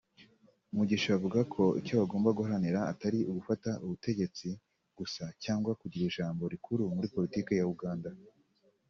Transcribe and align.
Mugisha 0.75 1.09
avuga 1.17 1.39
ko 1.53 1.63
icyo 1.79 1.93
bagomba 2.01 2.35
guharanira 2.37 2.79
Atari 2.91 3.19
ugufata 3.29 3.69
ubutegetsi 3.83 4.47
gusa 4.97 5.23
cyangwa 5.43 5.71
kugira 5.81 6.03
ijambo 6.09 6.43
rikuru 6.53 6.83
muri 6.95 7.07
politiki 7.15 7.51
ya 7.59 7.67
Uganda 7.75 8.09